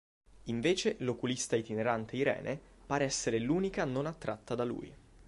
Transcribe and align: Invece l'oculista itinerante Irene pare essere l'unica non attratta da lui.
Invece 0.45 0.95
l'oculista 1.01 1.55
itinerante 1.55 2.15
Irene 2.15 2.59
pare 2.87 3.03
essere 3.05 3.37
l'unica 3.37 3.85
non 3.85 4.07
attratta 4.07 4.55
da 4.55 4.63
lui. 4.63 4.91